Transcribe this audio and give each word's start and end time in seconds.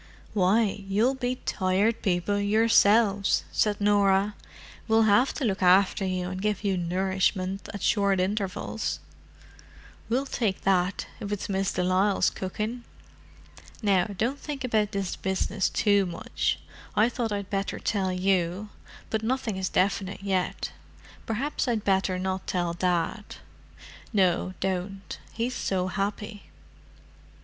"Why, 0.33 0.83
you'll 0.87 1.13
be 1.13 1.35
Tired 1.45 2.01
People 2.01 2.39
yourselves," 2.39 3.43
said 3.51 3.79
Norah. 3.79 4.33
"We'll 4.87 5.03
have 5.03 5.31
to 5.35 5.45
look 5.45 5.61
after 5.61 6.03
you 6.03 6.27
and 6.29 6.41
give 6.41 6.63
you 6.63 6.75
nourishment 6.75 7.69
at 7.71 7.83
short 7.83 8.19
intervals." 8.19 8.99
"We'll 10.09 10.25
take 10.25 10.61
that, 10.61 11.05
if 11.19 11.31
it's 11.31 11.47
Miss 11.49 11.71
de 11.71 11.83
Lisle's 11.83 12.31
cooking. 12.31 12.83
Now 13.83 14.05
don't 14.05 14.39
think 14.39 14.63
about 14.63 14.91
this 14.91 15.15
business 15.15 15.69
too 15.69 16.07
much. 16.07 16.57
I 16.95 17.07
thought 17.07 17.31
I'd 17.31 17.51
better 17.51 17.77
tell 17.77 18.11
you, 18.11 18.69
but 19.11 19.21
nothing 19.21 19.55
is 19.55 19.69
definite 19.69 20.23
yet. 20.23 20.71
Perhaps 21.27 21.67
I'd 21.67 21.83
better 21.83 22.17
not 22.17 22.47
tell 22.47 22.73
Dad." 22.73 23.35
"No, 24.11 24.55
don't; 24.59 25.19
he's 25.33 25.53
so 25.53 25.89
happy." 25.89 26.49